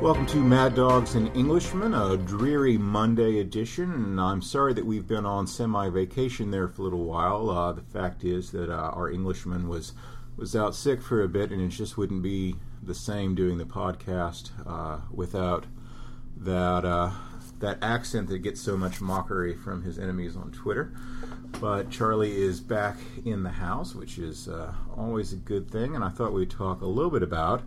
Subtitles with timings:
[0.00, 3.92] Welcome to Mad Dogs and Englishmen, a dreary Monday edition.
[3.92, 7.50] And I'm sorry that we've been on semi-vacation there for a little while.
[7.50, 9.92] Uh, the fact is that uh, our Englishman was
[10.38, 13.66] was out sick for a bit, and it just wouldn't be the same doing the
[13.66, 15.66] podcast uh, without
[16.34, 17.10] that uh,
[17.58, 20.94] that accent that gets so much mockery from his enemies on Twitter.
[21.60, 25.94] But Charlie is back in the house, which is uh, always a good thing.
[25.94, 27.62] And I thought we'd talk a little bit about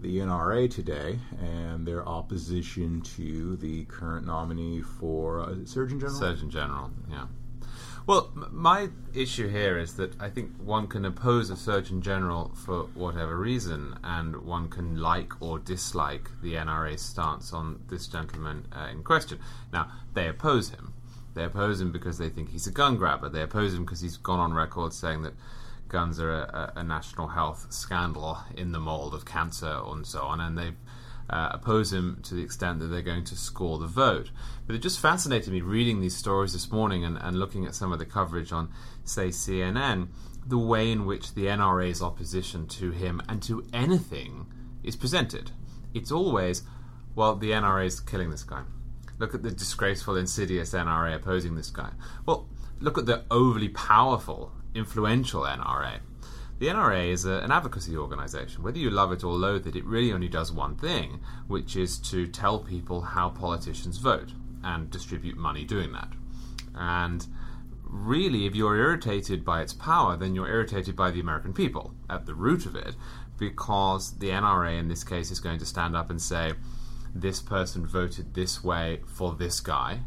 [0.00, 6.18] the NRA today and their opposition to the current nominee for uh, Surgeon General.
[6.18, 7.26] Surgeon General, yeah.
[8.06, 12.52] Well, m- my issue here is that I think one can oppose a Surgeon General
[12.54, 18.66] for whatever reason, and one can like or dislike the NRA's stance on this gentleman
[18.72, 19.40] uh, in question.
[19.72, 20.92] Now, they oppose him.
[21.34, 23.28] They oppose him because they think he's a gun grabber.
[23.28, 25.34] They oppose him because he's gone on record saying that
[25.88, 30.40] guns are a, a, national health scandal in the mold of cancer and so on,
[30.40, 30.72] and they
[31.28, 34.30] uh, oppose him to the extent that they're going to score the vote.
[34.66, 37.92] But it just fascinated me reading these stories this morning and, and looking at some
[37.92, 38.70] of the coverage on,
[39.04, 40.08] say, CNN,
[40.46, 44.46] the way in which the NRA's opposition to him and to anything
[44.84, 45.50] is presented.
[45.94, 46.62] It's always,
[47.14, 48.62] well, the NRA is killing this guy.
[49.18, 51.90] Look at the disgraceful, insidious NRA opposing this guy.
[52.26, 52.48] Well,
[52.80, 56.00] look at the overly powerful influential NRA.
[56.58, 58.62] The NRA is a, an advocacy organization.
[58.62, 61.98] Whether you love it or loathe it, it really only does one thing, which is
[62.10, 64.32] to tell people how politicians vote
[64.64, 66.12] and distribute money doing that.
[66.74, 67.26] And
[67.82, 72.26] really, if you're irritated by its power, then you're irritated by the American people at
[72.26, 72.94] the root of it,
[73.38, 76.54] because the NRA in this case is going to stand up and say,
[77.14, 80.00] this person voted this way for this guy,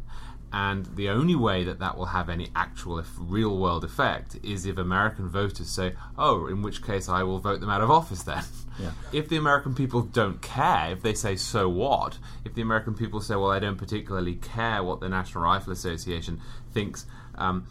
[0.52, 4.78] and the only way that that will have any actual, real world effect is if
[4.78, 8.44] American voters say, oh, in which case I will vote them out of office then.
[8.80, 8.92] Yeah.
[9.12, 12.18] If the American people don't care, if they say, so what?
[12.46, 16.40] If the American people say, well, I don't particularly care what the National Rifle Association
[16.74, 17.68] thinks um,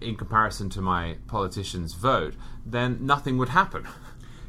[0.00, 2.34] in comparison to my politician's vote,
[2.66, 3.86] then nothing would happen.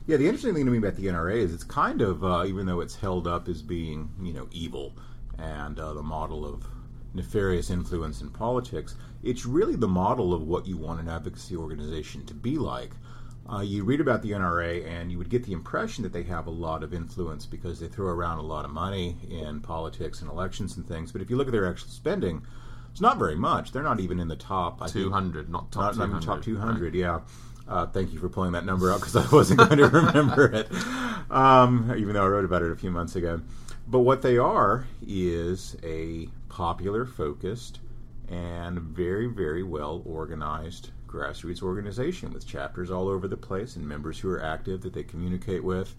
[0.07, 2.65] Yeah, the interesting thing to me about the NRA is it's kind of, uh, even
[2.65, 4.93] though it's held up as being, you know, evil
[5.37, 6.65] and uh, the model of
[7.13, 12.25] nefarious influence in politics, it's really the model of what you want an advocacy organization
[12.25, 12.91] to be like.
[13.51, 16.47] Uh, you read about the NRA and you would get the impression that they have
[16.47, 20.29] a lot of influence because they throw around a lot of money in politics and
[20.29, 21.11] elections and things.
[21.11, 22.43] But if you look at their actual spending,
[22.91, 23.71] it's not very much.
[23.71, 24.81] They're not even in the top.
[24.81, 26.13] I 200, think, not top not, 200.
[26.13, 26.93] Not top 200, right.
[26.93, 27.19] yeah.
[27.67, 30.67] Uh, thank you for pulling that number out because I wasn't going to remember it,
[31.31, 33.41] um, even though I wrote about it a few months ago.
[33.87, 37.79] But what they are is a popular, focused,
[38.27, 44.19] and very, very well organized grassroots organization with chapters all over the place and members
[44.19, 45.95] who are active that they communicate with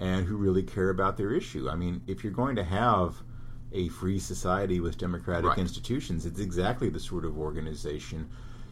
[0.00, 1.68] and who really care about their issue.
[1.70, 3.14] I mean, if you're going to have
[3.72, 5.58] a free society with democratic right.
[5.58, 8.28] institutions, it's exactly the sort of organization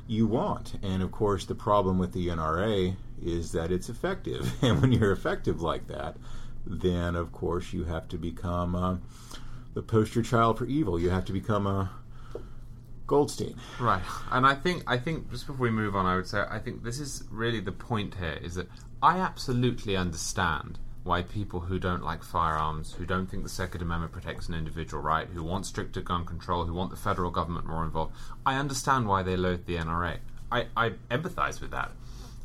[0.08, 0.74] you want.
[0.82, 4.52] And of course, the problem with the NRA is that it's effective.
[4.62, 6.16] And when you're effective like that,
[6.66, 8.74] then of course you have to become.
[8.74, 8.96] Uh,
[9.74, 10.98] the poster child for evil.
[10.98, 11.90] You have to become a
[13.06, 13.56] Goldstein.
[13.80, 14.02] Right.
[14.30, 16.84] And I think I think just before we move on, I would say I think
[16.84, 18.68] this is really the point here is that
[19.02, 24.12] I absolutely understand why people who don't like firearms, who don't think the Second Amendment
[24.12, 27.84] protects an individual right, who want stricter gun control, who want the federal government more
[27.84, 28.14] involved,
[28.44, 30.18] I understand why they loathe the NRA.
[30.52, 31.92] I, I empathize with that.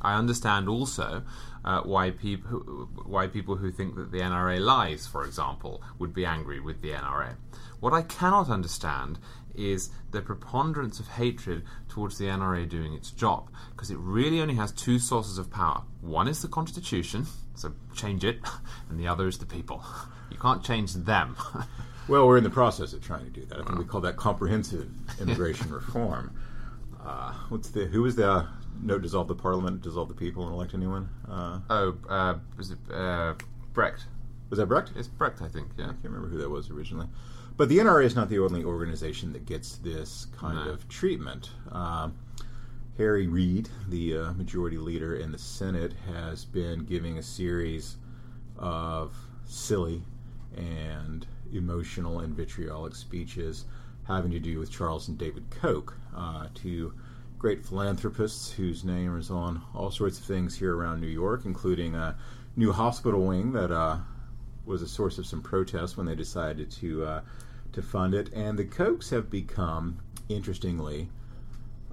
[0.06, 1.24] I understand also
[1.66, 2.60] uh, why people
[3.06, 6.92] why people who think that the NRA lies, for example, would be angry with the
[6.92, 7.36] NRA.
[7.80, 9.18] What I cannot understand
[9.56, 14.56] is the preponderance of hatred towards the NRA doing its job, because it really only
[14.56, 15.82] has two sources of power.
[16.02, 18.40] One is the Constitution, so change it,
[18.90, 19.84] and the other is the people.
[20.30, 21.36] You can't change them.
[22.08, 23.60] well, we're in the process of trying to do that.
[23.60, 24.88] I think we call that comprehensive
[25.20, 26.32] immigration reform.
[27.04, 28.48] Uh, what's the who was the
[28.82, 31.10] no dissolve the parliament, dissolve the people, and elect anyone?
[31.30, 33.34] Uh, oh, uh, was it uh,
[33.74, 34.06] Brecht?
[34.50, 34.92] Was that Brecht?
[34.96, 35.70] It's Brecht, I think.
[35.78, 37.08] Yeah, I can't remember who that was originally.
[37.58, 40.72] But the NRA is not the only organization that gets this kind no.
[40.72, 41.52] of treatment.
[41.72, 42.10] Uh,
[42.98, 47.98] Harry Reid, the uh, majority leader in the Senate, has been giving a series
[48.58, 50.02] of silly
[50.56, 53.66] and emotional and vitriolic speeches
[54.08, 56.94] having to do with Charles and David Koch uh, two
[57.46, 61.94] great philanthropists whose name is on all sorts of things here around New York, including
[61.94, 62.16] a
[62.56, 63.98] new hospital wing that uh,
[64.66, 67.22] was a source of some protest when they decided to uh,
[67.72, 68.34] to fund it.
[68.34, 71.08] And the Kochs have become, interestingly,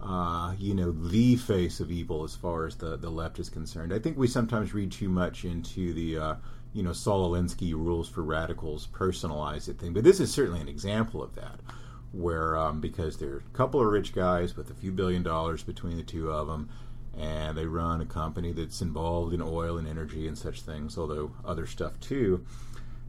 [0.03, 3.93] uh, you know, the face of evil as far as the, the left is concerned.
[3.93, 6.35] I think we sometimes read too much into the uh,
[6.73, 9.93] you know, Saul Alinsky rules for radicals, personalize it thing.
[9.93, 11.61] But this is certainly an example of that,
[12.13, 15.97] where um, because they're a couple of rich guys with a few billion dollars between
[15.97, 16.69] the two of them,
[17.19, 21.33] and they run a company that's involved in oil and energy and such things, although
[21.45, 22.45] other stuff too.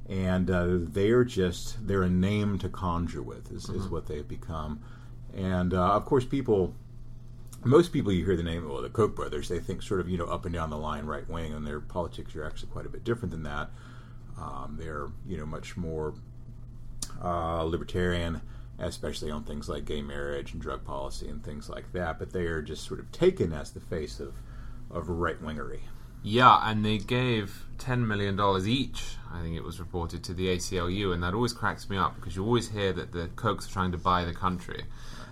[0.10, 4.28] And uh, they are just, they're a name to conjure with, is, is what they've
[4.28, 4.82] become.
[5.34, 6.76] And uh, of course, people,
[7.64, 10.18] most people you hear the name, well, the Koch brothers, they think sort of, you
[10.18, 12.90] know, up and down the line right wing, and their politics are actually quite a
[12.90, 13.70] bit different than that.
[14.38, 16.14] Um, they're, you know, much more
[17.24, 18.42] uh, libertarian,
[18.80, 22.20] especially on things like gay marriage and drug policy and things like that.
[22.20, 24.34] But they are just sort of taken as the face of,
[24.92, 25.82] of right wingery.
[26.26, 31.14] Yeah, and they gave $10 million each, I think it was reported, to the ACLU,
[31.14, 33.92] and that always cracks me up because you always hear that the Kochs are trying
[33.92, 34.86] to buy the country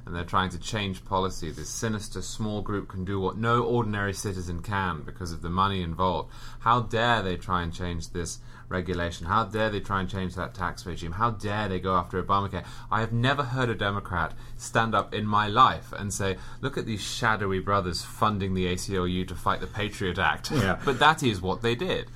[0.05, 1.51] and they're trying to change policy.
[1.51, 5.81] This sinister small group can do what no ordinary citizen can because of the money
[5.81, 6.31] involved.
[6.59, 8.39] How dare they try and change this
[8.69, 9.27] regulation?
[9.27, 11.11] How dare they try and change that tax regime?
[11.11, 12.65] How dare they go after Obamacare?
[12.89, 16.85] I have never heard a Democrat stand up in my life and say, look at
[16.85, 20.51] these shadowy brothers funding the ACLU to fight the Patriot Act.
[20.51, 20.79] Yeah.
[20.85, 22.09] but that is what they did.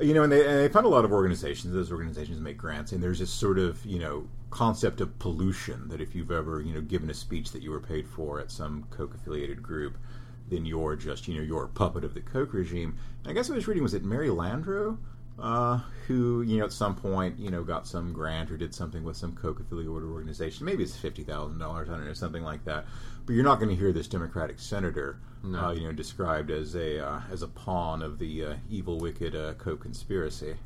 [0.00, 1.74] You know, and they, and they fund a lot of organizations.
[1.74, 6.00] Those organizations make grants, and there's this sort of, you know, concept of pollution that
[6.00, 8.84] if you've ever, you know, given a speech that you were paid for at some
[8.90, 9.98] Koch affiliated group,
[10.48, 12.96] then you're just, you know, you're a puppet of the Koch regime.
[13.22, 14.96] And I guess I was reading, was it Mary Landrieu?
[15.40, 19.04] Uh, who, you know, at some point, you know, got some grant or did something
[19.04, 20.64] with some Koch affiliated organization.
[20.66, 22.86] Maybe it's $50,000, I don't know, something like that.
[23.24, 25.66] But you're not going to hear this Democratic senator, No.
[25.66, 29.36] uh, you know, described as a uh, as a pawn of the uh, evil, wicked
[29.36, 30.56] uh, Koch conspiracy.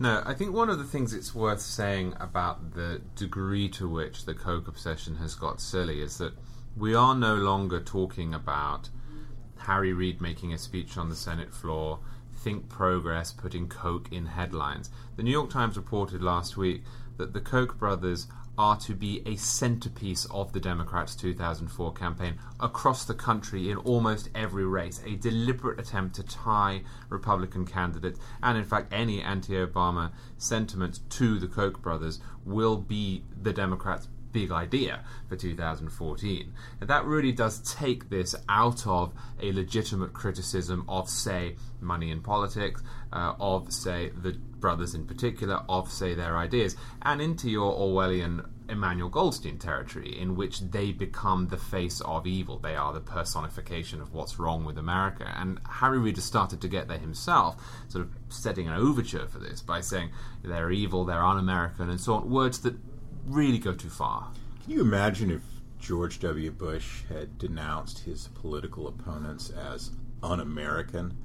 [0.00, 4.24] No, I think one of the things it's worth saying about the degree to which
[4.24, 6.32] the Koch obsession has got silly is that
[6.76, 8.90] we are no longer talking about
[9.58, 12.00] Harry Reid making a speech on the Senate floor,
[12.48, 14.88] Think Progress putting Koch in headlines.
[15.16, 16.82] The New York Times reported last week
[17.18, 23.04] that the Koch brothers are to be a centerpiece of the Democrats' 2004 campaign across
[23.04, 25.02] the country in almost every race.
[25.04, 31.38] A deliberate attempt to tie Republican candidates and, in fact, any anti Obama sentiment to
[31.38, 36.52] the Koch brothers will be the Democrats' big idea for 2014.
[36.80, 42.20] And that really does take this out of a legitimate criticism of, say, money in
[42.20, 42.82] politics,
[43.12, 48.44] uh, of, say, the brothers in particular, of, say, their ideas, and into your Orwellian
[48.68, 52.58] Emmanuel Goldstein territory, in which they become the face of evil.
[52.58, 55.32] They are the personification of what's wrong with America.
[55.36, 57.56] And Harry Reid has started to get there himself,
[57.88, 60.10] sort of setting an overture for this by saying
[60.42, 62.30] they're evil, they're un American, and so on.
[62.30, 62.76] Words that
[63.28, 64.28] really go too far.
[64.64, 65.42] Can you imagine if
[65.78, 66.50] George W.
[66.50, 69.90] Bush had denounced his political opponents as
[70.22, 71.16] un American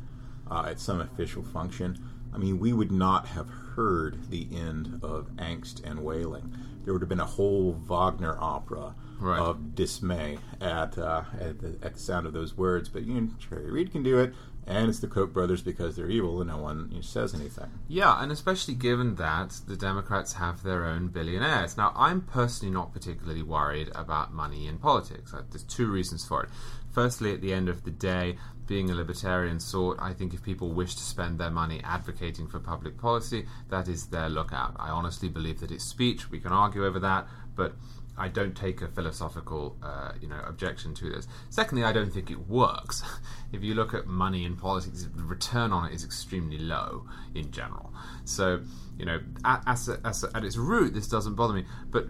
[0.49, 1.97] uh, at some official function?
[2.33, 6.55] I mean, we would not have heard the end of angst and wailing.
[6.83, 9.39] There would have been a whole Wagner opera Right.
[9.39, 12.89] of dismay at uh, at, the, at the sound of those words.
[12.89, 14.33] But you know, Harry Reid can do it,
[14.65, 17.69] and it's the Koch brothers because they're evil, and no one says anything.
[17.87, 21.77] Yeah, and especially given that the Democrats have their own billionaires.
[21.77, 25.33] Now, I'm personally not particularly worried about money in politics.
[25.33, 26.49] Uh, There's two reasons for it.
[26.91, 28.37] Firstly, at the end of the day,
[28.67, 32.59] being a libertarian sort, I think if people wish to spend their money advocating for
[32.59, 34.75] public policy, that is their lookout.
[34.79, 36.29] I honestly believe that it's speech.
[36.31, 37.75] We can argue over that, but
[38.17, 41.27] I don't take a philosophical, uh, you know, objection to this.
[41.49, 43.03] Secondly, I don't think it works.
[43.53, 47.51] if you look at money in politics, the return on it is extremely low in
[47.51, 47.93] general.
[48.25, 48.61] So,
[48.97, 51.65] you know, at, as a, as a, at its root, this doesn't bother me.
[51.89, 52.07] But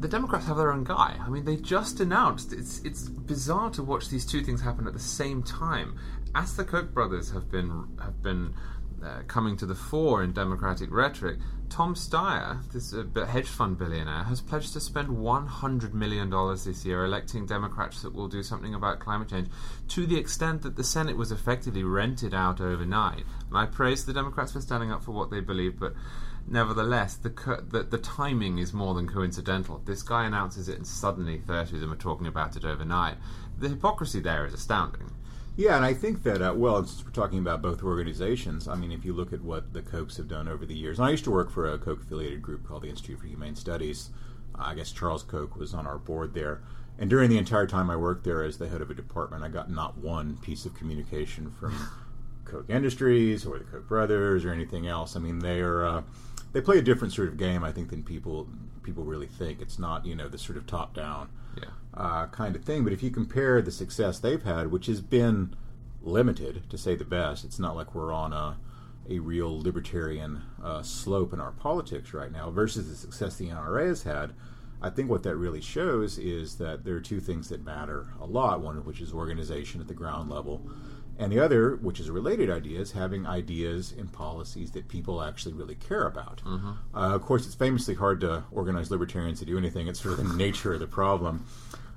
[0.00, 1.16] the Democrats have their own guy.
[1.18, 4.92] I mean, they just announced it's it's bizarre to watch these two things happen at
[4.92, 5.96] the same time.
[6.34, 8.54] As the Koch brothers have been have been
[9.02, 11.38] uh, coming to the fore in Democratic rhetoric,
[11.72, 16.28] Tom Steyer, this uh, hedge fund billionaire, has pledged to spend $100 million
[16.66, 19.48] this year electing Democrats that will do something about climate change
[19.88, 23.24] to the extent that the Senate was effectively rented out overnight.
[23.48, 25.94] And I praise the Democrats for standing up for what they believe, but
[26.46, 29.80] nevertheless, the, co- the, the timing is more than coincidental.
[29.86, 33.16] This guy announces it, and suddenly 30 of them are talking about it overnight.
[33.58, 35.10] The hypocrisy there is astounding.
[35.54, 38.90] Yeah, and I think that, uh, well, since we're talking about both organizations, I mean,
[38.90, 41.24] if you look at what the Kochs have done over the years, and I used
[41.24, 44.10] to work for a Koch affiliated group called the Institute for Humane Studies.
[44.58, 46.62] Uh, I guess Charles Koch was on our board there.
[46.98, 49.48] And during the entire time I worked there as the head of a department, I
[49.48, 51.74] got not one piece of communication from
[52.46, 55.16] Koch Industries or the Koch brothers or anything else.
[55.16, 55.84] I mean, they are.
[55.84, 56.02] Uh,
[56.52, 58.48] they play a different sort of game, I think, than people
[58.82, 59.60] people really think.
[59.60, 61.64] It's not, you know, the sort of top down Yeah.
[61.94, 62.82] uh, kind of thing.
[62.84, 65.54] But if you compare the success they've had, which has been
[66.02, 68.56] limited to say the best, it's not like we're on a
[69.10, 73.88] a real libertarian uh, slope in our politics right now versus the success the NRA
[73.88, 74.32] has had.
[74.80, 78.26] I think what that really shows is that there are two things that matter a
[78.26, 78.60] lot.
[78.60, 80.64] One of which is organization at the ground level,
[81.18, 85.22] and the other, which is a related idea, is having ideas and policies that people
[85.22, 86.42] actually really care about.
[86.94, 89.88] Uh, of course, it's famously hard to organize libertarians to do anything.
[89.88, 91.44] It's sort of the nature of the problem.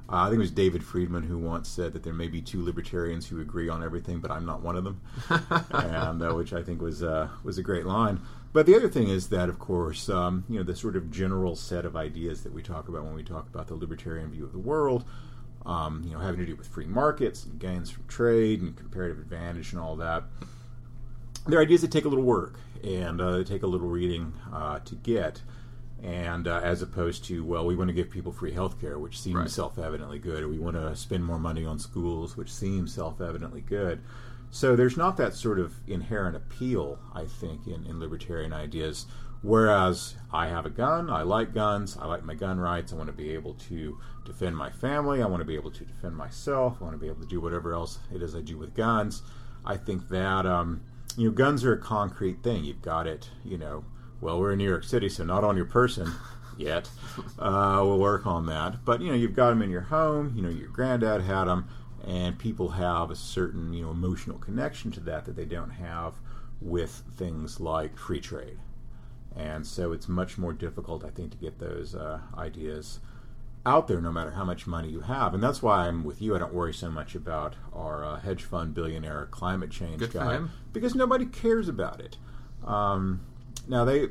[0.08, 2.64] Uh, I think it was David Friedman who once said that there may be two
[2.64, 5.02] libertarians who agree on everything, but I'm not one of them,
[5.72, 8.22] and uh, which I think was uh, was a great line.
[8.54, 11.56] But the other thing is that, of course, um, you know, the sort of general
[11.56, 14.54] set of ideas that we talk about when we talk about the libertarian view of
[14.54, 15.06] the world,
[15.66, 19.18] um, you know, having to do with free markets and gains from trade and comparative
[19.20, 20.24] advantage and all that.
[21.48, 24.80] They're ideas that take a little work and uh, they take a little reading uh,
[24.80, 25.42] to get.
[26.04, 29.20] And uh, as opposed to, well, we want to give people free health care, which
[29.20, 29.50] seems Right.
[29.50, 33.22] self evidently good, or we want to spend more money on schools, which seems self
[33.22, 34.02] evidently good.
[34.52, 39.06] So there's not that sort of inherent appeal, I think, in, in libertarian ideas.
[39.46, 43.10] Whereas I have a gun, I like guns, I like my gun rights, I want
[43.10, 46.78] to be able to defend my family, I want to be able to defend myself,
[46.82, 49.22] I want to be able to do whatever else it is I do with guns.
[49.64, 50.82] I think that, um,
[51.16, 52.64] you know, guns are a concrete thing.
[52.64, 53.86] You've got it, you know,
[54.20, 56.12] well, we're in New York City, so not on your person
[56.58, 56.90] yet.
[57.38, 58.84] Uh, we'll work on that.
[58.84, 61.70] But, you know, you've got them in your home, you know, your granddad had them,
[62.04, 66.16] and people have a certain, you know, emotional connection to that that they don't have
[66.60, 68.58] with things like free trade.
[69.36, 73.00] And so it's much more difficult, I think, to get those uh, ideas
[73.66, 75.34] out there no matter how much money you have.
[75.34, 76.36] And that's why I'm with you.
[76.36, 80.40] I don't worry so much about our uh, hedge fund billionaire climate change Good guy
[80.72, 82.18] because nobody cares about it.
[82.64, 83.22] Um,
[83.68, 84.10] now, they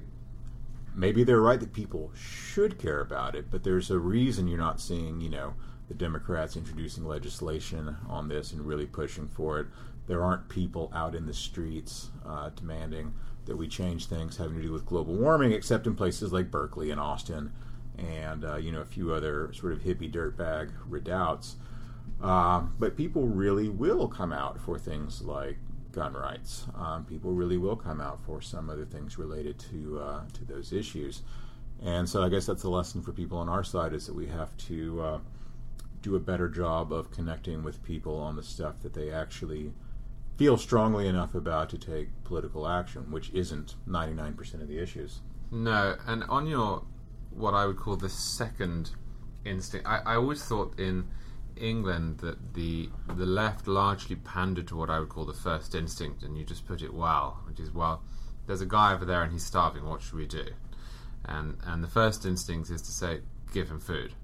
[0.94, 4.80] maybe they're right that people should care about it, but there's a reason you're not
[4.80, 5.54] seeing, you know,
[5.88, 9.66] the Democrats introducing legislation on this and really pushing for it.
[10.06, 13.14] There aren't people out in the streets uh, demanding
[13.46, 16.90] that we change things having to do with global warming, except in places like Berkeley
[16.90, 17.52] and Austin,
[17.98, 21.56] and uh, you know a few other sort of hippie dirtbag redoubts.
[22.22, 25.58] Uh, but people really will come out for things like
[25.92, 26.66] gun rights.
[26.76, 30.72] Um, people really will come out for some other things related to uh, to those
[30.72, 31.22] issues.
[31.82, 34.26] And so I guess that's the lesson for people on our side is that we
[34.26, 35.18] have to uh,
[36.02, 39.72] do a better job of connecting with people on the stuff that they actually
[40.36, 45.20] feel strongly enough about to take political action, which isn't 99% of the issues.
[45.50, 46.84] No, and on your
[47.30, 48.90] what I would call the second
[49.44, 51.08] instinct, I, I always thought in
[51.56, 56.22] England that the the left largely pandered to what I would call the first instinct,
[56.22, 58.02] and you just put it well, which is well,
[58.46, 59.84] there's a guy over there and he's starving.
[59.84, 60.46] What should we do?
[61.24, 63.20] And and the first instinct is to say,
[63.52, 64.14] give him food.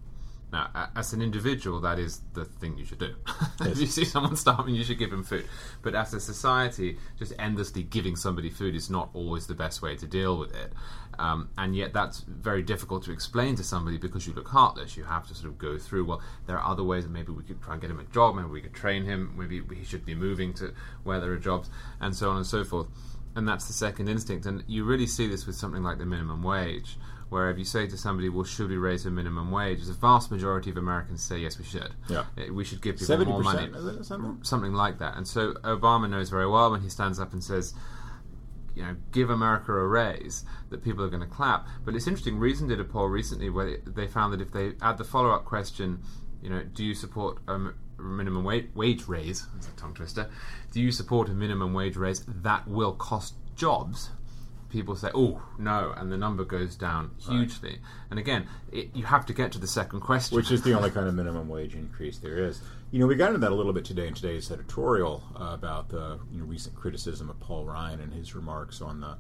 [0.53, 3.15] Now, as an individual, that is the thing you should do.
[3.61, 5.47] if you see someone starving, you should give him food.
[5.83, 9.95] But as a society, just endlessly giving somebody food is not always the best way
[9.97, 10.73] to deal with it.
[11.19, 14.97] Um, and yet, that's very difficult to explain to somebody because you look heartless.
[14.97, 17.63] You have to sort of go through, well, there are other ways maybe we could
[17.63, 20.15] try and get him a job, maybe we could train him, maybe he should be
[20.15, 22.89] moving to where there are jobs, and so on and so forth.
[23.37, 24.47] And that's the second instinct.
[24.47, 26.97] And you really see this with something like the minimum wage
[27.31, 30.31] where if you say to somebody, "Well, should we raise the minimum wage?" the vast
[30.31, 31.95] majority of Americans say, "Yes, we should.
[32.09, 32.25] Yeah.
[32.37, 34.39] Uh, we should give people 70%, more money." something?
[34.43, 35.17] Something like that.
[35.17, 37.73] And so Obama knows very well when he stands up and says,
[38.75, 41.67] "You know, give America a raise," that people are going to clap.
[41.85, 42.39] But it's interesting.
[42.39, 46.01] Reason did a poll recently where they found that if they add the follow-up question,
[46.43, 49.47] you know, do you support a minimum wage, wage raise?
[49.55, 50.29] That's a tongue twister.
[50.73, 54.11] Do you support a minimum wage raise that will cost jobs?
[54.71, 57.81] People say, "Oh no," and the number goes down hugely.
[58.11, 60.91] And again, it, you have to get to the second question, which is the only
[60.97, 62.63] kind of minimum wage increase there is.
[62.91, 65.91] You know, we got into that a little bit today in today's editorial uh, about
[65.91, 69.17] the you know, recent criticism of Paul Ryan and his remarks on the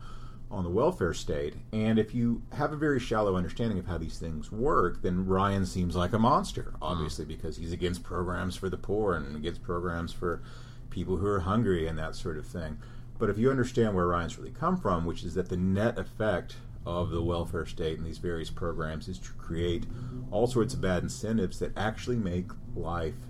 [0.50, 1.54] on the welfare state.
[1.72, 5.64] And if you have a very shallow understanding of how these things work, then Ryan
[5.64, 10.12] seems like a monster, obviously, because he's against programs for the poor and against programs
[10.12, 10.42] for
[10.90, 12.78] people who are hungry and that sort of thing.
[13.20, 16.56] But if you understand where Ryan's really come from, which is that the net effect
[16.86, 19.84] of the welfare state and these various programs is to create
[20.30, 23.26] all sorts of bad incentives that actually make life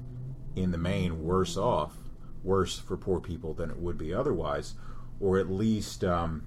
[0.55, 1.97] in the main worse off,
[2.45, 4.75] worse for poor people than it would be otherwise,
[5.19, 6.47] or at least um,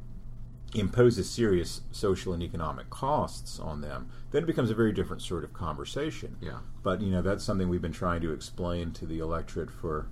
[0.74, 5.44] imposes serious social and economic costs on them, then it becomes a very different sort
[5.44, 6.38] of conversation.
[6.42, 6.60] Yeah.
[6.82, 10.08] But you know that's something we've been trying to explain to the electorate for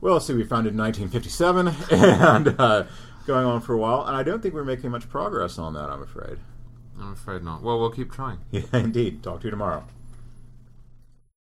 [0.00, 2.84] well, let's see, we founded in 1957 and uh,
[3.26, 5.90] going on for a while, and I don't think we're making much progress on that,
[5.90, 6.38] I'm afraid.
[7.00, 7.62] I'm afraid not.
[7.62, 8.38] Well, we'll keep trying.
[8.50, 9.22] Yeah, indeed.
[9.22, 9.84] Talk to you tomorrow.